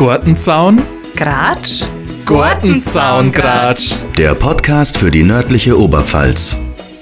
Gortenzaun? 0.00 0.80
Gratsch? 1.14 1.84
Gortenzaun-Gratsch. 2.24 3.96
Der 4.16 4.34
Podcast 4.34 4.96
für 4.96 5.10
die 5.10 5.22
nördliche 5.22 5.78
Oberpfalz. 5.78 6.56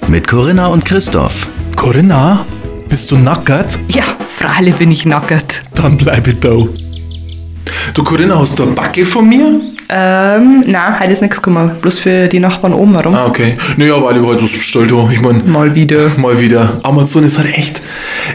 Mit 0.09 0.27
Corinna 0.27 0.67
und 0.67 0.83
Christoph. 0.83 1.47
Corinna, 1.77 2.45
bist 2.89 3.09
du 3.11 3.17
nackert? 3.17 3.79
Ja, 3.87 4.03
freilich 4.35 4.75
bin 4.75 4.91
ich 4.91 5.05
nackert. 5.05 5.63
Dann 5.75 5.95
bleibe 5.95 6.31
ich 6.31 6.41
da. 6.41 6.49
Du 7.93 8.03
Corinna, 8.03 8.37
hast 8.37 8.59
du 8.59 8.63
eine 8.63 8.73
Backe 8.73 9.05
von 9.05 9.29
mir? 9.29 9.61
Ähm, 9.87 10.61
nein, 10.67 10.99
heute 10.99 11.13
ist 11.13 11.21
nichts 11.21 11.37
gekommen. 11.37 11.71
Bloß 11.81 11.99
für 11.99 12.27
die 12.27 12.41
Nachbarn 12.41 12.73
oben 12.73 12.95
herum. 12.95 13.15
Ah, 13.15 13.27
okay. 13.27 13.55
Naja, 13.77 14.03
weil 14.03 14.17
ich 14.17 14.27
halt 14.27 14.43
was 14.43 14.51
bestellt 14.51 14.91
habe. 14.91 15.13
Ich 15.13 15.21
meine, 15.21 15.41
Mal 15.43 15.73
wieder. 15.73 16.09
mal 16.17 16.37
wieder. 16.41 16.81
Amazon 16.83 17.23
ist 17.23 17.37
halt 17.37 17.57
echt. 17.57 17.81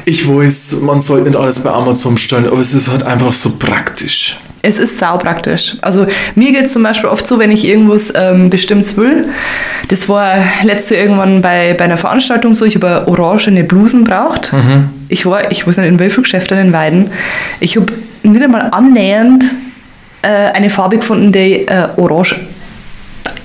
Ich 0.07 0.27
weiß, 0.27 0.81
man 0.81 1.03
sollte 1.03 1.29
nicht 1.29 1.37
alles 1.37 1.61
bei 1.61 1.71
Amazon 1.71 2.15
bestellen, 2.15 2.46
aber 2.46 2.61
es 2.61 2.73
ist 2.73 2.89
halt 2.91 3.03
einfach 3.03 3.35
so 3.35 3.57
praktisch. 3.59 4.39
Es 4.65 4.79
ist 4.79 4.99
sau 4.99 5.19
praktisch. 5.19 5.77
Also 5.83 6.07
mir 6.34 6.52
geht 6.52 6.65
es 6.65 6.73
zum 6.73 6.83
Beispiel 6.83 7.11
oft 7.11 7.29
so, 7.29 7.38
wenn 7.38 7.51
ich 7.51 7.66
irgendwas 7.66 8.11
ähm, 8.16 8.48
Bestimmtes 8.48 8.97
will. 8.97 9.27
Das 9.88 10.09
war 10.09 10.38
letzte 10.62 10.95
irgendwann 10.95 11.43
bei, 11.43 11.75
bei 11.75 11.84
einer 11.84 11.98
Veranstaltung 11.98 12.55
so, 12.55 12.65
ich 12.65 12.74
habe 12.74 13.07
orangene 13.07 13.62
Blusen 13.62 14.05
braucht. 14.05 14.52
Ich 15.09 15.27
war, 15.27 15.52
ich 15.52 15.66
weiß 15.66 15.77
nicht, 15.77 15.88
in 15.88 15.98
welchem 15.98 16.23
Geschäft 16.23 16.51
in 16.51 16.57
den 16.57 16.73
Weiden. 16.73 17.11
Ich 17.61 17.77
habe 17.77 17.93
nicht 18.23 18.43
einmal 18.43 18.69
annähernd 18.71 19.45
äh, 20.23 20.29
eine 20.29 20.71
Farbe 20.71 20.96
gefunden, 20.96 21.30
die 21.30 21.66
äh, 21.66 21.88
orange 21.99 22.37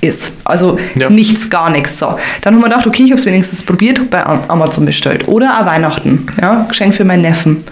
ist. 0.00 0.30
Also 0.44 0.78
Ja. 0.94 1.10
nichts, 1.10 1.48
gar 1.50 1.70
nichts. 1.70 1.98
So. 1.98 2.16
Dann 2.42 2.54
haben 2.54 2.60
wir 2.62 2.68
gedacht, 2.68 2.86
okay, 2.86 3.02
ich 3.04 3.10
habe 3.10 3.20
es 3.20 3.26
wenigstens 3.26 3.62
probiert, 3.62 3.98
hab 3.98 4.10
bei 4.10 4.24
Am- 4.26 4.40
Amazon 4.48 4.84
bestellt. 4.86 5.28
Oder 5.28 5.60
auch 5.60 5.66
Weihnachten. 5.66 6.26
Ja, 6.40 6.64
Geschenk 6.68 6.94
für 6.94 7.04
meinen 7.04 7.22
Neffen. 7.22 7.64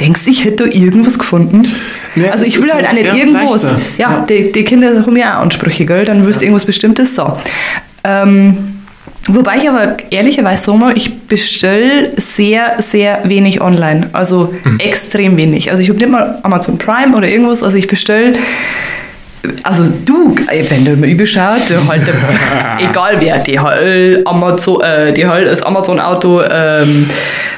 Denkst 0.00 0.24
du, 0.24 0.30
ich 0.30 0.44
hätte 0.44 0.64
da 0.68 0.70
irgendwas 0.74 1.18
gefunden? 1.18 1.70
Ja, 2.16 2.30
also 2.32 2.44
ich 2.44 2.60
will 2.60 2.70
halt 2.72 2.88
auch 2.88 2.92
nicht 2.92 3.06
leichter. 3.32 3.76
Ja, 3.96 4.10
Ja. 4.10 4.26
Die, 4.28 4.50
die 4.52 4.64
Kinder 4.64 4.88
haben 5.04 5.16
ja 5.16 5.38
auch 5.38 5.42
Ansprüche, 5.42 5.86
gell? 5.86 6.04
Dann 6.04 6.26
willst 6.26 6.40
du 6.40 6.44
irgendwas 6.44 6.64
Bestimmtes. 6.64 7.14
So. 7.14 7.38
Ähm, 8.04 8.56
wobei 9.28 9.58
ich 9.58 9.68
aber 9.68 9.96
ehrlicherweise 10.10 10.64
sagen 10.64 10.78
muss, 10.80 10.92
ich 10.94 11.20
bestelle 11.28 12.10
sehr, 12.16 12.76
sehr 12.80 13.20
wenig 13.24 13.60
online. 13.60 14.08
Also 14.12 14.54
Mhm. 14.64 14.78
extrem 14.80 15.36
wenig. 15.36 15.70
Also 15.70 15.82
ich 15.82 15.88
habe 15.88 15.98
nicht 15.98 16.10
mal 16.10 16.38
Amazon 16.42 16.78
Prime 16.78 17.14
oder 17.16 17.28
irgendwas. 17.28 17.62
Also 17.62 17.76
ich 17.76 17.86
bestelle 17.86 18.34
also 19.62 19.84
du, 20.04 20.34
wenn 20.68 20.84
du 20.84 20.96
mal 20.96 21.08
überschaut, 21.08 21.62
halt, 21.88 22.02
egal 22.78 23.16
wer, 23.20 23.38
DHL, 23.38 24.22
Amazon, 24.24 24.82
äh, 24.82 25.12
DHL 25.12 25.44
ist 25.44 25.64
Amazon 25.64 26.00
Auto, 26.00 26.42
ähm, 26.42 27.08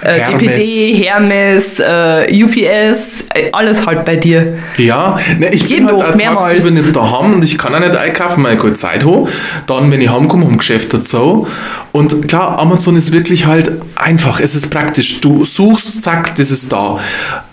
äh, 0.02 0.20
Hermes. 0.20 0.38
DPD, 0.38 1.04
Hermes, 1.04 1.78
äh, 1.78 2.42
UPS, 2.44 3.24
äh, 3.34 3.50
alles 3.52 3.86
halt 3.86 4.04
bei 4.04 4.16
dir. 4.16 4.58
Ja, 4.76 5.18
ne, 5.38 5.48
ich 5.52 5.68
Jeden 5.68 5.86
bin 5.86 5.96
halt 5.96 6.00
Tag 6.00 6.12
auch 6.12 6.16
mehrmals. 6.16 6.52
tagsüber 6.52 6.70
nicht 6.70 6.96
daheim 6.96 7.34
und 7.34 7.44
ich 7.44 7.58
kann 7.58 7.74
auch 7.74 7.80
nicht 7.80 7.96
einkaufen, 7.96 8.44
weil 8.44 8.54
ich 8.54 8.60
keine 8.60 8.74
Zeit 8.74 9.04
habe. 9.04 9.28
Dann, 9.66 9.90
wenn 9.90 10.00
ich 10.00 10.10
heimkomme, 10.10 10.46
am 10.46 10.58
Geschäft 10.58 10.92
dazu. 10.92 11.46
Und 11.92 12.28
klar, 12.28 12.58
Amazon 12.58 12.96
ist 12.96 13.12
wirklich 13.12 13.46
halt 13.46 13.72
einfach, 13.96 14.40
es 14.40 14.54
ist 14.54 14.70
praktisch. 14.70 15.20
Du 15.20 15.44
suchst, 15.44 16.02
zack, 16.02 16.36
das 16.36 16.50
ist 16.50 16.72
da. 16.72 16.98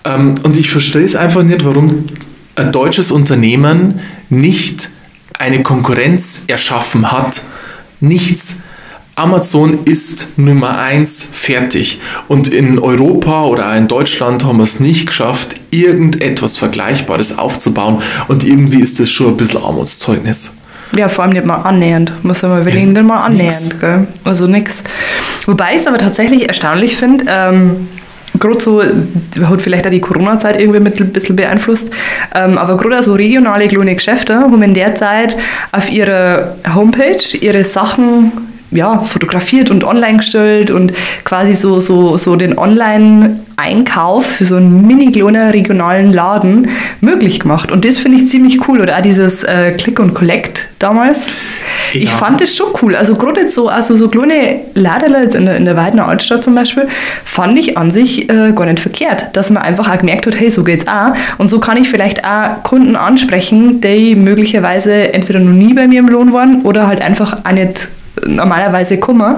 Ähm, 0.06 0.36
und 0.44 0.58
ich 0.58 0.69
verstehe 0.69 1.06
es 1.06 1.16
einfach 1.16 1.44
nicht, 1.44 1.66
warum 1.66 2.06
ein 2.58 2.72
deutsches 2.72 3.11
Unternehmen 3.11 4.00
nicht 4.30 4.89
eine 5.38 5.61
Konkurrenz 5.63 6.44
erschaffen 6.47 7.11
hat. 7.11 7.41
Nichts. 8.00 8.58
Amazon 9.16 9.80
ist 9.86 10.38
Nummer 10.38 10.78
eins 10.78 11.28
fertig. 11.31 12.00
Und 12.28 12.47
in 12.47 12.78
Europa 12.78 13.45
oder 13.45 13.75
in 13.75 13.88
Deutschland 13.88 14.44
haben 14.44 14.58
wir 14.58 14.63
es 14.63 14.80
nicht 14.80 15.08
geschafft, 15.08 15.55
irgendetwas 15.72 16.58
Vergleichbares 16.58 17.38
aufzubauen. 17.38 18.02
Und 18.28 18.44
irgendwie 18.44 18.81
ist 18.81 19.00
das 19.00 19.09
schon 19.09 19.30
ein 19.30 19.38
bisschen 19.38 19.61
Armutszeugnis. 19.63 20.53
Ja, 20.95 21.09
vor 21.09 21.23
allem 21.23 21.33
nicht 21.33 21.45
mal 21.45 21.55
annähernd. 21.55 22.13
Muss 22.23 22.44
man 22.44 22.61
überlegen, 22.61 22.94
nicht 22.94 23.03
mal 23.03 23.28
nix. 23.30 23.72
annähernd, 23.72 23.80
gell? 23.80 24.08
Also 24.23 24.47
nix. 24.47 24.83
Wobei 25.45 25.72
ich 25.72 25.81
es 25.81 25.88
aber 25.88 25.97
tatsächlich 25.97 26.47
erstaunlich 26.47 26.95
finde, 26.95 27.25
ähm, 27.28 27.88
gerade 28.40 28.62
so, 28.62 28.81
hat 28.81 29.62
vielleicht 29.62 29.86
auch 29.86 29.92
die 29.92 30.02
Corona-Zeit 30.02 30.59
irgendwie 30.59 30.80
mit 30.80 31.00
ein 31.00 31.12
bisschen 31.12 31.36
beeinflusst, 31.36 31.90
ähm, 32.36 32.58
aber 32.58 32.78
gerade 32.78 33.03
so 33.03 33.14
regionale 33.14 33.68
kleine 33.68 33.96
Geschäfte 33.96 34.36
haben 34.36 34.62
in 34.64 34.74
der 34.74 34.96
Zeit 34.96 35.36
auf 35.72 35.90
ihrer 35.90 36.56
Homepage 36.74 37.38
ihre 37.40 37.64
Sachen 37.64 38.31
ja, 38.72 39.00
fotografiert 39.00 39.70
und 39.70 39.84
online 39.84 40.18
gestellt 40.18 40.72
und 40.72 40.94
quasi 41.24 41.56
so, 41.56 41.80
so, 41.80 42.18
so 42.18 42.36
den 42.36 42.58
Online-Einkauf 43.59 44.25
für 44.25 44.45
so 44.45 44.56
einen 44.56 44.85
mini 44.85 45.12
kleinen 45.12 45.50
regionalen 45.51 46.13
Laden 46.13 46.69
möglich 47.01 47.40
gemacht. 47.40 47.72
Und 47.72 47.85
das 47.85 47.97
finde 47.97 48.19
ich 48.19 48.29
ziemlich 48.29 48.68
cool. 48.68 48.81
Oder 48.81 48.97
auch 48.97 49.01
dieses 49.01 49.44
äh, 49.44 49.72
Click 49.72 50.00
und 50.00 50.13
Collect 50.13 50.68
damals. 50.79 51.25
Ich 51.94 52.03
Ja. 52.03 52.18
fand 52.18 52.40
das 52.41 52.56
schon 52.56 52.68
cool. 52.81 52.95
Also 52.95 53.16
gerade 53.16 53.41
jetzt 53.41 53.56
so, 53.56 53.68
also 53.68 53.97
so 53.97 54.09
kleine 54.09 54.59
Ladeler 54.75 55.23
jetzt 55.23 55.35
in 55.35 55.45
der, 55.45 55.57
in 55.57 55.66
der 55.66 55.75
Weidener 55.75 56.07
Altstadt 56.07 56.44
zum 56.44 56.56
Beispiel, 56.56 56.88
fand 57.25 57.57
ich 57.57 57.78
an 57.78 57.90
sich 57.91 58.29
äh, 58.29 58.51
gar 58.53 58.66
nicht 58.66 58.79
verkehrt. 58.79 59.35
Dass 59.35 59.50
man 59.50 59.63
einfach 59.63 59.91
auch 59.91 59.97
gemerkt 59.97 60.28
hat, 60.28 60.39
hey, 60.39 60.51
so 60.51 60.63
geht's 60.63 60.85
auch. 60.88 61.13
Und 61.38 61.50
so 61.50 61.59
kann 61.59 61.78
ich 61.78 61.89
vielleicht 61.89 62.24
auch 62.25 62.63
Kunden 62.63 62.95
ansprechen, 62.95 63.81
die 63.81 64.16
möglicherweise 64.16 65.13
entweder 65.13 65.39
noch 65.39 65.53
nie 65.53 65.74
bei 65.74 65.88
mir 65.88 66.00
im 66.00 66.07
Lohn 66.09 66.31
waren 66.34 66.62
oder 66.62 66.88
halt 66.88 67.01
einfach 67.01 67.39
auch 67.44 67.51
nicht 67.51 67.88
normalerweise 68.25 68.97
kommen. 69.00 69.35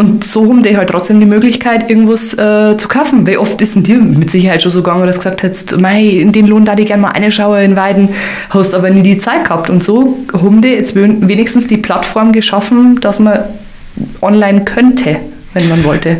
Und 0.00 0.24
so 0.24 0.48
haben 0.48 0.62
die 0.62 0.74
halt 0.78 0.88
trotzdem 0.88 1.20
die 1.20 1.26
Möglichkeit, 1.26 1.90
irgendwas 1.90 2.32
äh, 2.32 2.74
zu 2.78 2.88
kaufen. 2.88 3.26
Wie 3.26 3.36
oft 3.36 3.60
ist 3.60 3.74
denn 3.74 3.82
dir 3.82 3.98
mit 3.98 4.30
Sicherheit 4.30 4.62
schon 4.62 4.72
so 4.72 4.82
gegangen, 4.82 5.06
dass 5.06 5.16
du 5.16 5.22
gesagt 5.22 5.42
hättest, 5.42 5.78
mei, 5.78 6.02
in 6.02 6.32
den 6.32 6.46
Lohn 6.46 6.64
da 6.64 6.74
ich 6.78 6.86
gerne 6.86 7.02
mal 7.02 7.10
eine 7.10 7.30
Schauer 7.30 7.58
in 7.58 7.76
Weiden, 7.76 8.08
hast 8.48 8.74
aber 8.74 8.88
nie 8.88 9.02
die 9.02 9.18
Zeit 9.18 9.44
gehabt. 9.44 9.68
Und 9.68 9.84
so 9.84 10.16
haben 10.32 10.62
die 10.62 10.68
jetzt 10.68 10.94
wen- 10.94 11.28
wenigstens 11.28 11.66
die 11.66 11.76
Plattform 11.76 12.32
geschaffen, 12.32 12.98
dass 13.02 13.20
man 13.20 13.40
online 14.22 14.62
könnte, 14.64 15.16
wenn 15.52 15.68
man 15.68 15.84
wollte. 15.84 16.16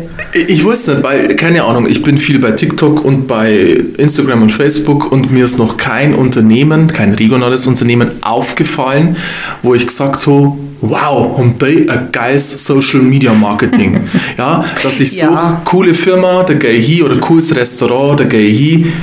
Ich 0.47 0.63
weiß 0.63 0.87
nicht, 0.89 1.03
weil, 1.03 1.35
keine 1.35 1.63
Ahnung, 1.63 1.87
ich 1.87 2.03
bin 2.03 2.19
viel 2.19 2.37
bei 2.37 2.51
TikTok 2.51 3.03
und 3.03 3.27
bei 3.27 3.81
Instagram 3.97 4.43
und 4.43 4.51
Facebook 4.51 5.11
und 5.11 5.31
mir 5.31 5.45
ist 5.45 5.57
noch 5.57 5.77
kein 5.77 6.13
Unternehmen, 6.13 6.87
kein 6.87 7.13
regionales 7.15 7.65
Unternehmen 7.65 8.11
aufgefallen, 8.21 9.15
wo 9.63 9.73
ich 9.73 9.87
gesagt 9.87 10.27
habe, 10.27 10.53
wow, 10.81 11.37
haben 11.37 11.55
die 11.59 11.89
ein 11.89 12.09
geiles 12.11 12.65
Social 12.65 13.01
Media 13.01 13.33
Marketing. 13.33 14.09
ja, 14.37 14.63
dass 14.83 14.99
ich 14.99 15.17
so, 15.17 15.25
Ja. 15.25 15.61
coole 15.65 15.93
Firma, 15.93 16.43
da 16.43 16.53
gehe 16.53 16.71
ich 16.71 16.87
hin, 16.87 17.03
oder 17.03 17.15
cooles 17.17 17.55
Restaurant, 17.55 18.19
da 18.19 18.23
gehe 18.25 18.47
ich 18.47 18.59
hin. 18.59 18.93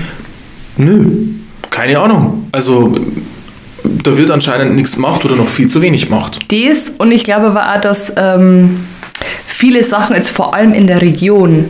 Nö, 0.76 1.04
keine 1.70 1.98
Ahnung. 1.98 2.48
Also, 2.52 2.94
da 3.84 4.16
wird 4.16 4.30
anscheinend 4.30 4.74
nichts 4.76 4.96
gemacht 4.96 5.24
oder 5.24 5.36
noch 5.36 5.48
viel 5.48 5.68
zu 5.68 5.80
wenig 5.80 6.06
gemacht. 6.08 6.38
Das 6.48 6.92
und 6.98 7.12
ich 7.12 7.24
glaube 7.24 7.48
aber 7.48 7.72
auch, 7.74 7.80
dass 7.80 8.12
ähm, 8.16 8.80
viele 9.46 9.82
Sachen 9.82 10.14
jetzt 10.16 10.30
vor 10.30 10.54
allem 10.54 10.72
in 10.74 10.86
der 10.86 11.00
Region, 11.02 11.64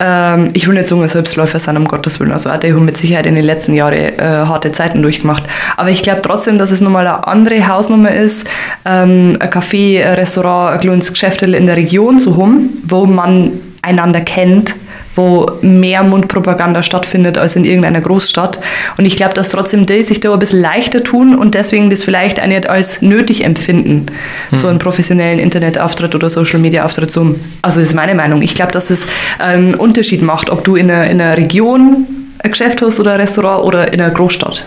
ähm, 0.00 0.50
ich 0.52 0.66
will 0.68 0.74
nicht 0.74 0.88
sagen, 0.88 1.06
Selbstläufer 1.08 1.58
sind, 1.58 1.76
um 1.76 1.86
Gottes 1.88 2.20
Willen, 2.20 2.32
also 2.32 2.50
die 2.56 2.72
haben 2.72 2.84
mit 2.84 2.96
Sicherheit 2.98 3.26
in 3.26 3.34
den 3.34 3.44
letzten 3.44 3.74
Jahren 3.74 3.94
äh, 3.94 4.12
harte 4.20 4.72
Zeiten 4.72 5.02
durchgemacht. 5.02 5.44
Aber 5.76 5.90
ich 5.90 6.02
glaube 6.02 6.20
trotzdem, 6.22 6.58
dass 6.58 6.70
es 6.70 6.80
nochmal 6.80 7.06
eine 7.06 7.26
andere 7.26 7.66
Hausnummer 7.68 8.10
ist, 8.10 8.44
ähm, 8.86 9.36
ein 9.40 9.50
Café, 9.50 10.04
ein 10.04 10.14
Restaurant, 10.14 10.74
ein 10.74 10.80
kleines 10.80 11.12
Geschäft 11.12 11.42
in 11.42 11.66
der 11.66 11.76
Region 11.76 12.18
zu 12.18 12.36
haben, 12.36 12.70
wo 12.84 13.06
man 13.06 13.52
einander 13.82 14.20
kennt, 14.20 14.74
wo 15.14 15.50
mehr 15.62 16.02
Mundpropaganda 16.02 16.82
stattfindet 16.82 17.38
als 17.38 17.56
in 17.56 17.64
irgendeiner 17.64 18.00
Großstadt. 18.00 18.58
Und 18.98 19.06
ich 19.06 19.16
glaube, 19.16 19.34
dass 19.34 19.48
trotzdem 19.48 19.86
die 19.86 20.02
sich 20.02 20.20
da 20.20 20.32
ein 20.32 20.38
bisschen 20.38 20.60
leichter 20.60 21.02
tun 21.02 21.34
und 21.34 21.54
deswegen 21.54 21.88
das 21.90 22.02
vielleicht 22.02 22.40
auch 22.40 22.46
nicht 22.46 22.68
als 22.68 23.00
nötig 23.00 23.44
empfinden, 23.44 24.06
so 24.52 24.68
einen 24.68 24.78
professionellen 24.78 25.38
Internetauftritt 25.38 26.14
oder 26.14 26.28
Social-Media-Auftritt 26.28 27.10
zu 27.10 27.20
haben. 27.20 27.40
Also 27.62 27.80
das 27.80 27.90
ist 27.90 27.94
meine 27.94 28.14
Meinung. 28.14 28.42
Ich 28.42 28.54
glaube, 28.54 28.72
dass 28.72 28.90
es 28.90 29.06
einen 29.38 29.74
Unterschied 29.74 30.22
macht, 30.22 30.50
ob 30.50 30.64
du 30.64 30.76
in 30.76 30.90
einer, 30.90 31.08
in 31.08 31.20
einer 31.20 31.36
Region 31.36 32.06
ein 32.38 32.50
Geschäft 32.50 32.82
hast 32.82 33.00
oder 33.00 33.14
ein 33.14 33.20
Restaurant 33.20 33.64
oder 33.64 33.92
in 33.92 34.00
einer 34.00 34.12
Großstadt. 34.12 34.64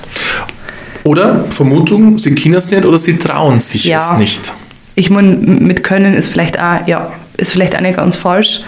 Oder 1.03 1.45
Vermutung, 1.51 2.19
sie 2.19 2.35
können 2.35 2.55
es 2.55 2.69
nicht 2.71 2.85
oder 2.85 2.97
sie 2.97 3.17
trauen 3.17 3.59
sich 3.59 3.85
Ja. 3.85 4.13
es 4.13 4.17
nicht. 4.19 4.53
Ich 4.95 5.09
meine, 5.09 5.29
mit 5.37 5.83
Können 5.83 6.13
ist 6.13 6.27
vielleicht 6.29 6.59
auch, 6.59 6.85
ja, 6.87 7.11
ist 7.37 7.51
vielleicht 7.51 7.75
auch 7.75 7.81
nicht 7.81 7.95
ganz 7.97 8.15
falsch. 8.17 8.61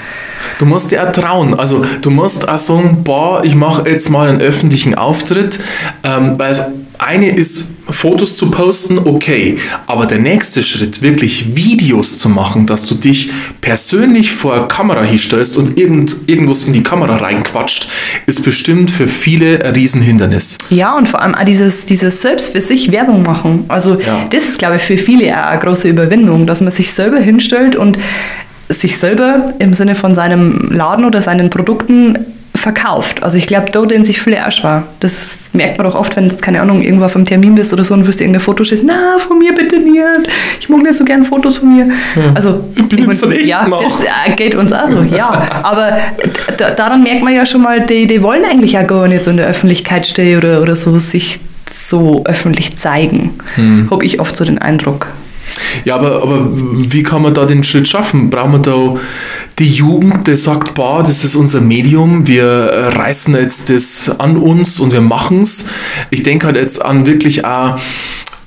Du 0.60 0.66
musst 0.66 0.92
dir 0.92 1.06
auch 1.08 1.12
trauen. 1.12 1.54
Also 1.60 1.86
du 2.02 2.10
musst 2.10 2.48
auch 2.48 2.58
sagen, 2.58 3.04
boah, 3.04 3.44
ich 3.44 3.54
mache 3.54 3.90
jetzt 3.90 4.10
mal 4.10 4.30
einen 4.30 4.40
öffentlichen 4.42 4.96
Auftritt, 4.96 5.60
ähm, 6.04 6.40
weil 6.40 6.52
es 6.52 6.62
eine 7.02 7.30
ist, 7.36 7.68
Fotos 7.90 8.38
zu 8.38 8.52
posten, 8.52 9.00
okay, 9.00 9.58
aber 9.88 10.06
der 10.06 10.20
nächste 10.20 10.62
Schritt, 10.62 11.02
wirklich 11.02 11.56
Videos 11.56 12.18
zu 12.20 12.30
machen, 12.30 12.68
dass 12.68 12.86
du 12.86 12.94
dich 12.94 13.32
persönlich 13.60 14.32
vor 14.32 14.68
Kamera 14.68 15.02
hinstellst 15.02 15.58
und 15.58 15.78
irgend, 15.80 16.16
irgendwas 16.28 16.66
in 16.66 16.74
die 16.74 16.84
Kamera 16.84 17.18
reinquatscht, 17.18 17.90
ist 18.28 18.44
bestimmt 18.44 18.92
für 18.92 19.08
viele 19.08 19.66
ein 19.66 19.74
Riesenhindernis. 19.74 20.60
Ja, 20.70 20.96
und 20.96 21.10
vor 21.10 21.22
allem 21.22 21.34
auch 21.34 21.44
dieses, 21.44 21.86
dieses 21.88 22.22
selbst 22.22 22.52
für 22.52 22.62
sich 22.62 22.92
Werbung 22.92 23.24
machen. 23.24 23.66
Also 23.68 24.00
Ja. 24.00 24.26
das 24.30 24.46
ist, 24.46 24.60
glaube 24.60 24.76
ich, 24.76 24.84
für 24.84 24.98
viele 24.98 25.36
auch 25.36 25.50
eine 25.50 25.60
große 25.60 25.90
Überwindung, 25.90 26.46
dass 26.46 26.62
man 26.62 26.72
sich 26.72 26.94
selber 26.94 27.20
hinstellt 27.20 27.76
und 27.76 27.98
sich 28.70 28.98
selber 29.00 29.54
im 29.60 29.74
Sinne 29.74 29.96
von 29.96 30.14
seinem 30.16 30.72
Laden 30.72 31.04
oder 31.06 31.22
seinen 31.22 31.50
Produkten 31.50 32.16
verkauft. 32.62 33.24
Also 33.24 33.38
ich 33.38 33.48
glaube, 33.48 33.72
da 33.72 33.86
den 33.86 34.06
sich 34.06 34.22
viele 34.22 34.46
auch 34.46 34.52
schwer. 34.52 34.84
Das 35.00 35.38
merkt 35.54 35.78
man 35.78 35.88
doch 35.88 35.96
oft, 35.96 36.16
wenn 36.16 36.30
du, 36.30 36.36
keine 36.38 36.62
Ahnung, 36.62 36.82
irgendwo 36.82 37.06
auf 37.06 37.16
einem 37.16 37.26
Termin 37.26 37.56
bist 37.56 37.74
oder 37.74 37.84
so 37.84 37.94
und 37.94 38.08
wirst 38.08 38.20
dir 38.20 38.26
irgendein 38.26 38.42
Foto 38.42 38.64
schießen. 38.64 38.86
Na, 38.86 39.20
von 39.20 39.38
mir 39.38 39.54
bitte 39.54 39.80
nicht. 39.80 40.02
Ich 40.60 40.70
mag 40.70 40.84
nicht 40.84 40.96
so 40.96 41.04
gern 41.04 41.26
Fotos 41.26 41.58
von 41.58 41.76
mir. 41.76 41.90
Also, 42.34 42.64
Ich 42.76 42.88
bin 42.88 43.10
jetzt 43.10 43.26
mein, 43.26 43.46
ja, 43.46 43.68
noch. 43.68 43.84
das 43.84 44.04
äh, 44.04 44.36
geht 44.36 44.56
uns 44.56 44.74
auch 44.74 44.88
so, 44.88 45.02
ja. 45.02 45.62
Aber 45.64 45.98
da, 46.58 46.72
daran 46.72 47.04
merkt 47.04 47.24
man 47.24 47.34
ja 47.34 47.46
schon 47.46 47.62
mal, 47.62 47.86
die, 47.86 48.08
die 48.08 48.22
wollen 48.22 48.44
eigentlich 48.46 48.78
auch 48.78 48.88
gar 48.88 49.08
nicht 49.08 49.24
so 49.24 49.32
in 49.32 49.38
der 49.38 49.48
Öffentlichkeit 49.48 50.06
stehen 50.06 50.38
oder, 50.38 50.62
oder 50.62 50.76
so 50.76 51.00
sich 51.00 51.40
so 51.88 52.24
öffentlich 52.26 52.78
zeigen. 52.78 53.32
Hm. 53.56 53.90
Habe 53.90 54.06
ich 54.06 54.20
oft 54.20 54.36
so 54.36 54.46
den 54.46 54.58
Eindruck. 54.58 55.08
Ja, 55.84 55.96
aber, 55.96 56.22
aber 56.24 56.48
wie 56.52 57.04
kann 57.04 57.22
man 57.22 57.34
da 57.34 57.46
den 57.46 57.64
Schritt 57.64 57.88
schaffen? 57.88 58.30
Brauchen 58.30 58.52
wir 58.54 58.60
da 58.60 58.96
die 59.60 59.70
Jugend, 59.70 60.28
die 60.28 60.38
sagt, 60.38 60.74
boah, 60.74 61.04
das 61.04 61.24
ist 61.24 61.36
unser 61.36 61.62
Medium, 61.62 62.26
wir 62.28 62.92
reißen 62.96 63.36
jetzt 63.36 63.70
das 63.70 64.10
an 64.20 64.38
uns 64.38 64.80
und 64.80 64.92
wir 64.92 65.02
machen's. 65.02 65.68
Ich 66.10 66.24
denke 66.24 66.48
halt 66.48 66.58
jetzt 66.58 66.82
an 66.84 67.06
wirklich 67.06 67.46
auch 67.46 67.78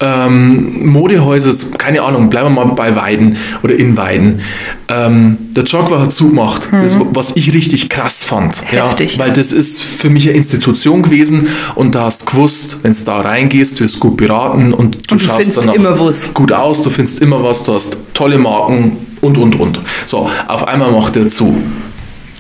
ähm, 0.00 0.86
Modehäuser, 0.86 1.54
keine 1.78 2.02
Ahnung, 2.02 2.28
bleiben 2.28 2.54
wir 2.54 2.64
mal 2.64 2.74
bei 2.74 2.96
Weiden 2.96 3.36
oder 3.62 3.76
in 3.76 3.96
Weiden. 3.96 4.40
Ähm, 4.88 5.38
der 5.54 5.62
Jogger 5.64 6.00
hat 6.00 6.12
zugemacht, 6.12 6.68
das, 6.72 6.96
was 7.12 7.36
ich 7.36 7.54
richtig 7.54 7.88
krass 7.88 8.24
fand. 8.24 8.70
Heftig. 8.70 9.16
Ja, 9.16 9.24
weil 9.24 9.32
das 9.32 9.52
ist 9.52 9.82
für 9.82 10.10
mich 10.10 10.28
eine 10.28 10.36
Institution 10.36 11.02
gewesen 11.02 11.46
und 11.76 11.94
da 11.94 12.04
hast 12.04 12.22
du 12.22 12.32
gewusst, 12.32 12.80
wenn 12.82 12.92
du 12.92 12.98
da 13.04 13.20
reingehst, 13.20 13.80
wirst 13.80 13.96
du 13.96 14.00
gut 14.00 14.16
beraten 14.16 14.74
und 14.74 14.94
du, 14.94 14.98
Und 14.98 15.10
du 15.12 15.18
schaust 15.18 15.56
was. 15.56 16.34
gut 16.34 16.52
aus, 16.52 16.82
du 16.82 16.90
findest 16.90 17.20
immer 17.20 17.42
was, 17.42 17.62
du 17.62 17.74
hast 17.74 17.98
tolle 18.14 18.38
Marken 18.38 18.96
und, 19.24 19.38
und, 19.38 19.58
und. 19.58 19.80
So, 20.06 20.30
auf 20.48 20.68
einmal 20.68 20.92
macht 20.92 21.16
er 21.16 21.28
zu. 21.28 21.56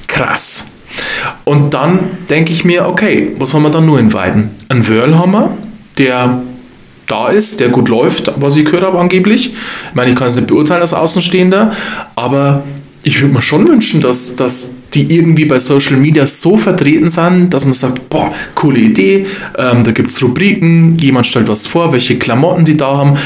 Krass. 0.06 0.68
Und 1.44 1.74
dann 1.74 1.98
denke 2.28 2.52
ich 2.52 2.64
mir, 2.64 2.86
okay, 2.86 3.32
was 3.38 3.52
haben 3.54 3.62
wir 3.62 3.70
dann 3.70 3.86
nur 3.86 3.98
in 3.98 4.12
Weiden? 4.12 4.50
Ein 4.68 4.86
Wörl 4.86 5.18
haben 5.18 5.32
wir, 5.32 5.50
der 5.98 6.42
da 7.06 7.28
ist, 7.28 7.60
der 7.60 7.68
gut 7.68 7.88
läuft, 7.88 8.32
was 8.36 8.56
ich 8.56 8.64
gehört 8.64 8.84
habe 8.84 8.98
angeblich. 8.98 9.48
Ich 9.48 9.94
meine, 9.94 10.10
ich 10.10 10.16
kann 10.16 10.28
es 10.28 10.36
nicht 10.36 10.46
beurteilen 10.46 10.80
als 10.80 10.94
Außenstehender, 10.94 11.72
aber 12.14 12.62
ich 13.02 13.20
würde 13.20 13.34
mir 13.34 13.42
schon 13.42 13.68
wünschen, 13.68 14.00
dass, 14.00 14.36
dass 14.36 14.74
die 14.94 15.14
irgendwie 15.14 15.44
bei 15.44 15.58
Social 15.58 15.96
Media 15.96 16.26
so 16.26 16.56
vertreten 16.56 17.08
sind, 17.08 17.50
dass 17.50 17.64
man 17.64 17.74
sagt, 17.74 18.08
boah, 18.08 18.32
coole 18.54 18.78
Idee, 18.78 19.26
ähm, 19.58 19.84
da 19.84 19.90
gibt 19.90 20.10
es 20.10 20.22
Rubriken, 20.22 20.96
jemand 20.98 21.26
stellt 21.26 21.48
was 21.48 21.66
vor, 21.66 21.92
welche 21.92 22.16
Klamotten 22.16 22.64
die 22.64 22.76
da 22.76 22.96
haben. 22.96 23.16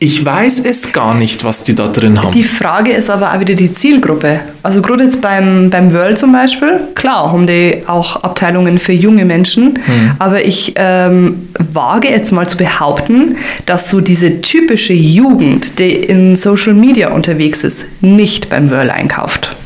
Ich 0.00 0.24
weiß 0.24 0.60
es 0.60 0.92
gar 0.92 1.14
nicht, 1.14 1.42
was 1.42 1.64
die 1.64 1.74
da 1.74 1.88
drin 1.88 2.22
haben. 2.22 2.30
Die 2.30 2.44
Frage 2.44 2.92
ist 2.92 3.10
aber 3.10 3.34
auch 3.34 3.40
wieder 3.40 3.54
die 3.54 3.72
Zielgruppe. 3.72 4.40
Also 4.62 4.80
gerade 4.80 5.02
jetzt 5.04 5.20
beim, 5.20 5.70
beim 5.70 5.92
World 5.92 6.18
zum 6.18 6.30
Beispiel, 6.32 6.80
klar 6.94 7.32
haben 7.32 7.48
die 7.48 7.82
auch 7.86 8.16
Abteilungen 8.22 8.78
für 8.78 8.92
junge 8.92 9.24
Menschen, 9.24 9.78
aber 10.18 10.44
ich 10.44 10.74
ähm, 10.76 11.48
wage 11.72 12.08
jetzt 12.08 12.30
mal 12.30 12.48
zu 12.48 12.56
behaupten, 12.56 13.36
dass 13.66 13.90
so 13.90 14.00
diese 14.00 14.40
typische 14.40 14.92
Jugend, 14.92 15.78
die 15.80 15.90
in 15.90 16.36
Social 16.36 16.74
Media 16.74 17.10
unterwegs 17.10 17.64
ist, 17.64 17.84
nicht 18.00 18.50
beim 18.50 18.70
World 18.70 18.90
einkauft. 18.90 19.56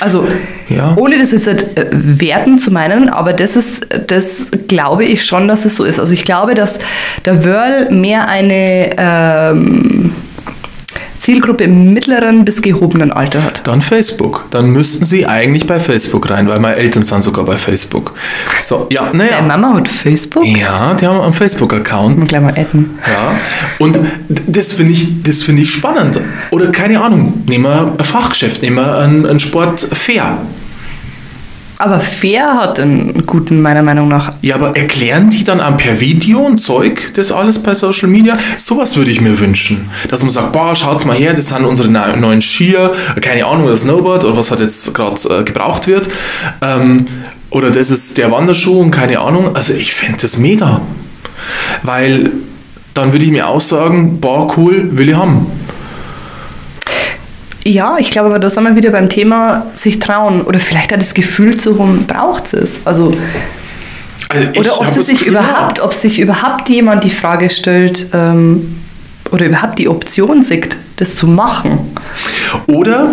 Also 0.00 0.26
Ja. 0.68 0.94
ohne 0.96 1.18
das 1.18 1.32
jetzt 1.32 1.46
halt, 1.46 1.66
werten 1.90 2.58
zu 2.58 2.70
meinen, 2.70 3.08
aber 3.08 3.32
das 3.32 3.56
ist, 3.56 3.86
das 4.06 4.46
glaube 4.68 5.04
ich 5.04 5.24
schon, 5.24 5.48
dass 5.48 5.64
es 5.64 5.76
so 5.76 5.84
ist. 5.84 5.98
Also 5.98 6.12
ich 6.14 6.24
glaube, 6.24 6.54
dass 6.54 6.78
der 7.24 7.44
Whirl 7.44 7.90
mehr 7.90 8.28
eine 8.28 8.90
ähm, 8.96 10.12
Zielgruppe 11.28 11.64
im 11.64 11.92
mittleren 11.92 12.46
bis 12.46 12.62
gehobenen 12.62 13.12
Alter 13.12 13.44
hat. 13.44 13.60
Dann 13.64 13.82
Facebook. 13.82 14.46
Dann 14.50 14.70
müssten 14.70 15.04
sie 15.04 15.26
eigentlich 15.26 15.66
bei 15.66 15.78
Facebook 15.78 16.30
rein, 16.30 16.48
weil 16.48 16.58
meine 16.58 16.76
Eltern 16.76 17.04
sind 17.04 17.22
sogar 17.22 17.44
bei 17.44 17.58
Facebook. 17.58 18.14
So, 18.62 18.86
ja, 18.88 19.08
Deine 19.08 19.24
naja. 19.24 19.42
Mama 19.42 19.74
hat 19.74 19.88
Facebook? 19.88 20.46
Ja, 20.46 20.94
die 20.94 21.06
haben 21.06 21.20
einen 21.20 21.34
Facebook-Account. 21.34 22.16
Mal 22.16 22.26
gleich 22.26 22.40
mal 22.40 22.54
adden. 22.56 22.98
Ja, 23.06 23.34
und 23.78 23.98
das 24.46 24.72
finde 24.72 24.94
ich, 24.94 25.22
das 25.22 25.42
finde 25.42 25.64
ich 25.64 25.70
spannend. 25.70 26.18
Oder 26.50 26.68
keine 26.68 26.98
Ahnung, 26.98 27.42
nehmen 27.46 27.64
wir 27.64 27.92
ein 27.98 28.04
Fachgeschäft, 28.06 28.62
nehmen 28.62 28.76
wir 28.76 28.96
einen, 28.96 29.26
einen 29.26 29.38
Sport 29.38 29.82
fair. 29.82 30.38
Aber 31.80 32.00
Fair 32.00 32.54
hat 32.56 32.80
einen 32.80 33.24
guten, 33.24 33.62
meiner 33.62 33.84
Meinung 33.84 34.08
nach. 34.08 34.32
Ja, 34.42 34.56
aber 34.56 34.76
erklären 34.76 35.30
die 35.30 35.44
dann 35.44 35.60
per 35.76 36.00
Video 36.00 36.40
und 36.40 36.58
Zeug 36.58 37.12
das 37.14 37.30
alles 37.30 37.62
bei 37.62 37.74
Social 37.74 38.08
Media? 38.08 38.36
Sowas 38.56 38.96
würde 38.96 39.12
ich 39.12 39.20
mir 39.20 39.38
wünschen. 39.38 39.88
Dass 40.10 40.22
man 40.22 40.30
sagt, 40.30 40.52
boah, 40.52 40.74
schaut's 40.74 41.04
mal 41.04 41.16
her, 41.16 41.34
das 41.34 41.48
sind 41.48 41.64
unsere 41.64 41.88
neu- 41.88 42.16
neuen 42.16 42.42
Skier, 42.42 42.92
keine 43.20 43.46
Ahnung, 43.46 43.66
oder 43.66 43.78
Snowboard 43.78 44.24
oder 44.24 44.36
was 44.36 44.50
halt 44.50 44.60
jetzt 44.60 44.92
gerade 44.92 45.20
äh, 45.28 45.44
gebraucht 45.44 45.86
wird. 45.86 46.08
Ähm, 46.62 47.06
oder 47.50 47.70
das 47.70 47.90
ist 47.92 48.18
der 48.18 48.30
Wanderschuh 48.32 48.80
und 48.80 48.90
keine 48.90 49.20
Ahnung. 49.20 49.54
Also 49.54 49.72
ich 49.72 49.94
fände 49.94 50.18
das 50.20 50.36
mega. 50.36 50.80
Weil 51.84 52.32
dann 52.94 53.12
würde 53.12 53.24
ich 53.24 53.30
mir 53.30 53.46
auch 53.46 53.60
sagen, 53.60 54.20
boah, 54.20 54.52
cool, 54.56 54.88
will 54.98 55.08
ich 55.08 55.14
haben. 55.14 55.46
Ja, 57.68 57.96
ich 57.98 58.10
glaube 58.10 58.30
aber, 58.30 58.38
da 58.38 58.48
sind 58.48 58.64
wir 58.64 58.76
wieder 58.76 58.90
beim 58.90 59.10
Thema 59.10 59.66
sich 59.74 59.98
trauen 59.98 60.40
oder 60.40 60.58
vielleicht 60.58 60.90
auch 60.94 60.98
das 60.98 61.12
Gefühl 61.12 61.54
zu 61.58 61.78
haben, 61.78 62.06
braucht 62.06 62.54
es. 62.54 62.70
Also, 62.86 63.12
Also 64.30 64.46
oder 64.58 64.80
ob 64.80 64.86
das 64.86 65.06
sich 65.06 65.18
Gefühl, 65.18 65.34
überhaupt, 65.34 65.80
ob 65.80 65.92
sich 65.92 66.18
überhaupt 66.18 66.70
jemand 66.70 67.04
die 67.04 67.10
Frage 67.10 67.50
stellt 67.50 68.06
ähm, 68.14 68.78
oder 69.30 69.44
überhaupt 69.44 69.78
die 69.78 69.86
Option 69.86 70.42
sieht, 70.42 70.78
das 70.96 71.14
zu 71.14 71.26
machen. 71.26 71.78
Oder 72.66 73.10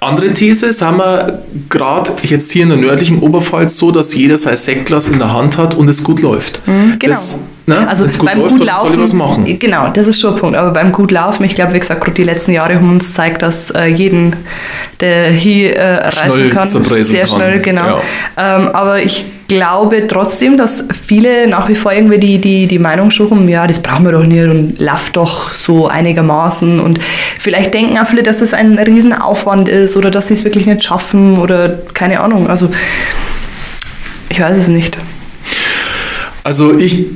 andere 0.00 0.34
These, 0.34 0.72
sagen 0.72 0.96
wir 0.96 1.44
gerade 1.68 2.10
jetzt 2.24 2.50
hier 2.50 2.64
in 2.64 2.70
der 2.70 2.78
nördlichen 2.78 3.20
Oberpfalz 3.20 3.76
so, 3.76 3.92
dass 3.92 4.16
jeder 4.16 4.36
sein 4.36 4.56
Sektglas 4.56 5.10
in 5.10 5.20
der 5.20 5.32
Hand 5.32 5.58
hat 5.58 5.76
und 5.76 5.88
es 5.88 6.02
gut 6.02 6.20
läuft. 6.20 6.60
Genau. 6.66 7.14
Das, 7.14 7.38
ne, 7.66 7.86
Also 7.88 8.06
gut 8.06 8.24
beim 8.24 8.40
gut 8.40 8.64
Laufen, 8.64 9.58
genau, 9.58 9.88
das 9.88 10.06
ist 10.06 10.20
schon 10.20 10.34
ein 10.34 10.40
Punkt. 10.40 10.56
Aber 10.56 10.70
beim 10.70 10.92
gut 10.92 11.10
Laufen, 11.10 11.44
ich 11.44 11.54
glaube, 11.54 11.74
wie 11.74 11.80
gesagt, 11.80 12.00
gerade 12.00 12.14
die 12.14 12.24
letzten 12.24 12.52
Jahre 12.52 12.74
haben 12.74 12.90
uns 12.90 13.08
gezeigt, 13.08 13.42
dass 13.42 13.70
äh, 13.70 13.86
jeden, 13.86 14.36
der 15.00 15.30
hier 15.30 15.76
äh, 15.76 16.08
reisen 16.08 16.50
kann, 16.50 16.68
sehr 16.68 17.26
kann. 17.26 17.28
schnell, 17.28 17.60
genau. 17.60 18.00
Ja. 18.36 18.56
Ähm, 18.56 18.68
aber 18.68 19.02
ich 19.02 19.24
glaube 19.48 20.06
trotzdem, 20.06 20.56
dass 20.56 20.84
viele 21.06 21.46
nach 21.46 21.68
wie 21.68 21.74
vor 21.74 21.92
irgendwie 21.92 22.18
die, 22.18 22.38
die, 22.38 22.66
die 22.66 22.78
Meinung 22.78 23.10
haben, 23.10 23.48
ja, 23.48 23.66
das 23.66 23.80
brauchen 23.80 24.04
wir 24.06 24.12
doch 24.12 24.24
nicht 24.24 24.44
und 24.44 24.80
läuft 24.80 25.16
doch 25.16 25.52
so 25.52 25.88
einigermaßen. 25.88 26.80
Und 26.80 26.98
vielleicht 27.38 27.74
denken 27.74 27.98
auch 27.98 28.06
viele, 28.06 28.22
dass 28.22 28.40
es 28.40 28.54
ein 28.54 28.78
Riesenaufwand 28.78 29.68
ist 29.68 29.96
oder 29.96 30.10
dass 30.10 30.28
sie 30.28 30.34
es 30.34 30.44
wirklich 30.44 30.66
nicht 30.66 30.82
schaffen 30.82 31.38
oder 31.38 31.78
keine 31.92 32.20
Ahnung. 32.20 32.48
Also 32.48 32.70
ich 34.30 34.40
weiß 34.40 34.56
es 34.56 34.68
nicht. 34.68 34.96
Also 36.44 36.78
ich, 36.78 37.06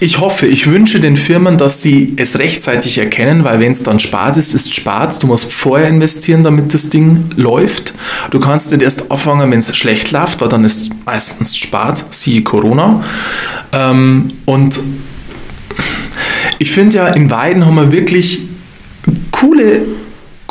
ich 0.00 0.20
hoffe, 0.20 0.46
ich 0.46 0.70
wünsche 0.70 1.00
den 1.00 1.16
Firmen, 1.16 1.58
dass 1.58 1.82
sie 1.82 2.14
es 2.16 2.38
rechtzeitig 2.38 2.98
erkennen, 2.98 3.44
weil 3.44 3.60
wenn 3.60 3.72
es 3.72 3.82
dann 3.82 3.98
spart 3.98 4.36
ist, 4.36 4.54
ist 4.54 4.74
spart. 4.74 5.22
Du 5.22 5.26
musst 5.26 5.52
vorher 5.52 5.88
investieren, 5.88 6.44
damit 6.44 6.72
das 6.72 6.88
Ding 6.90 7.30
läuft. 7.36 7.94
Du 8.30 8.38
kannst 8.38 8.70
nicht 8.70 8.82
erst 8.82 9.10
anfangen, 9.10 9.50
wenn 9.50 9.58
es 9.58 9.76
schlecht 9.76 10.10
läuft, 10.10 10.40
weil 10.40 10.48
dann 10.48 10.64
ist 10.64 10.90
meistens 11.04 11.56
spart, 11.56 12.04
siehe 12.10 12.42
Corona. 12.42 13.02
Ähm, 13.72 14.32
und 14.44 14.78
ich 16.58 16.70
finde 16.70 16.96
ja, 16.96 17.06
in 17.08 17.30
Weiden 17.30 17.66
haben 17.66 17.76
wir 17.76 17.90
wirklich 17.92 18.40
coole, 19.30 19.82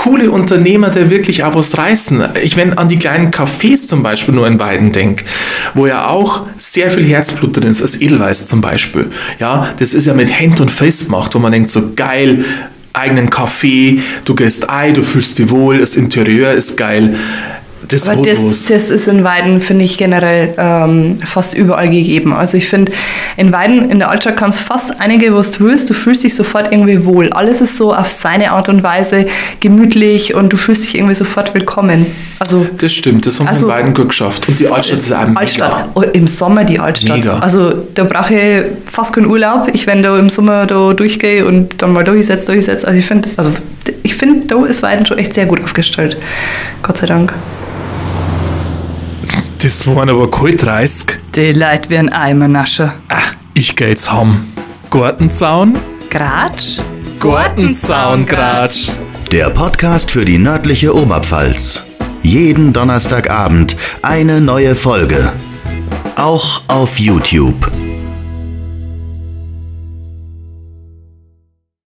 coole 0.07 0.31
Unternehmer, 0.31 0.89
die 0.89 1.09
wirklich 1.09 1.43
auch 1.43 1.55
was 1.55 1.77
reißen. 1.77 2.23
Ich, 2.41 2.55
wenn 2.55 2.77
an 2.77 2.87
die 2.87 2.97
kleinen 2.97 3.29
Cafés 3.29 3.87
zum 3.87 4.03
Beispiel 4.03 4.33
nur 4.33 4.47
in 4.47 4.57
Weiden 4.57 4.93
denke, 4.93 5.25
wo 5.73 5.85
ja 5.85 6.07
auch 6.07 6.45
sehr 6.57 6.91
viel 6.91 7.03
Herzblut 7.03 7.57
drin 7.57 7.67
ist, 7.67 7.81
als 7.81 7.99
Edelweiß 7.99 8.47
zum 8.47 8.61
Beispiel. 8.61 9.11
Ja, 9.39 9.73
das 9.79 9.93
ist 9.93 10.05
ja 10.05 10.13
mit 10.13 10.31
Hand 10.31 10.61
und 10.61 10.71
Face 10.71 11.05
gemacht, 11.05 11.35
wo 11.35 11.39
man 11.39 11.51
denkt, 11.51 11.69
so 11.69 11.91
geil, 11.93 12.45
eigenen 12.93 13.29
Kaffee, 13.29 13.99
du 14.23 14.33
gehst 14.33 14.69
ein, 14.69 14.93
du 14.93 15.03
fühlst 15.03 15.39
dich 15.39 15.49
wohl, 15.49 15.79
das 15.79 15.97
Interieur 15.97 16.53
ist 16.53 16.77
geil. 16.77 17.17
Das 17.88 18.10
Aber 18.10 18.22
das, 18.24 18.65
das 18.65 18.89
ist 18.89 19.07
in 19.07 19.24
Weiden, 19.24 19.62
finde 19.62 19.86
ich, 19.86 19.98
generell 19.98 20.53
ähm, 20.57 21.19
fast 21.24 21.53
überall 21.53 21.89
gegeben. 21.89 22.34
Also 22.34 22.57
ich 22.57 22.67
finde, 22.69 22.91
in 23.38 23.51
Weiden, 23.51 23.89
in 23.89 24.00
der 24.00 24.10
Altstadt 24.10 24.36
kannst 24.36 24.60
fast 24.60 25.00
einige, 25.00 25.34
was 25.34 25.51
du 25.51 25.65
willst, 25.65 25.89
du 25.89 25.93
fühlst 25.93 26.24
dich 26.24 26.36
sofort 26.36 26.72
irgendwie 26.72 27.05
wohl. 27.05 27.29
Alles 27.31 27.62
ist 27.62 27.77
so 27.77 27.93
auf 27.93 28.12
seine 28.12 28.51
Art 28.51 28.67
und 28.67 28.84
Weise 28.84 29.27
gemütlich 29.60 30.34
und 30.34 30.51
du 30.51 30.57
fühlst 30.57 30.84
dich 30.84 30.96
irgendwie 30.96 31.15
sofort 31.15 31.53
willkommen. 31.53 32.07
Also 32.39 32.65
Das 32.77 32.91
stimmt, 32.93 33.25
das 33.25 33.39
haben 33.39 33.48
sie 33.48 33.53
Also- 33.53 33.65
in 33.67 33.72
Weiden 33.72 33.93
gut 33.93 34.10
geschafft. 34.10 34.48
Und 34.50 34.60
die 34.60 34.67
Altstadt 34.67 35.00
ist 35.00 35.12
auch 35.13 35.27
mega. 35.27 35.39
Altstadt, 35.39 35.86
oh, 35.93 36.01
im 36.01 36.27
Sommer 36.27 36.63
die 36.63 36.79
Altstadt. 36.79 37.17
Mega. 37.17 37.39
Also 37.39 37.74
da 37.93 38.03
brauche 38.03 38.34
ich 38.34 38.65
fast 38.91 39.13
keinen 39.13 39.27
Urlaub. 39.27 39.69
Ich, 39.74 39.88
wenn 39.88 40.03
da 40.03 40.17
im 40.17 40.29
Sommer 40.29 40.65
da 40.65 40.93
durchgehe 40.93 41.46
und 41.46 41.81
dann 41.81 41.93
mal 41.93 42.03
durchsetze, 42.03 42.48
durchsetze. 42.48 42.88
Also 42.88 43.00
ich 43.00 43.05
finde, 43.05 43.29
also 43.38 43.51
ich 44.03 44.15
finde, 44.15 44.48
da 44.48 44.65
ist 44.65 44.84
Weiden 44.84 45.05
schon 45.05 45.17
echt 45.17 45.34
sehr 45.34 45.46
gut 45.46 45.63
aufgestellt. 45.63 46.17
Gott 46.84 46.98
sei 46.98 47.05
Dank. 47.07 47.34
Das 49.61 49.87
waren 49.87 50.09
aber 50.09 50.29
kalt 50.29 50.63
30. 50.63 51.17
Die 51.35 51.51
Leute 51.53 51.89
werden 51.89 52.09
Eimer 52.09 52.47
naschen. 52.47 52.91
Ah, 53.09 53.33
ich 53.53 53.75
geh 53.75 53.89
jetzt 53.89 54.11
haben. 54.11 54.53
Gartenzaun? 54.91 55.75
Gratsch? 56.09 56.79
Gartenzaun, 57.19 58.25
Gratsch. 58.25 58.89
Der 59.31 59.49
Podcast 59.49 60.11
für 60.11 60.25
die 60.25 60.37
nördliche 60.37 60.95
Oberpfalz. 60.95 61.83
Jeden 62.21 62.71
Donnerstagabend 62.71 63.75
eine 64.03 64.41
neue 64.41 64.75
Folge. 64.75 65.33
Auch 66.15 66.61
auf 66.67 66.99
YouTube. 66.99 67.71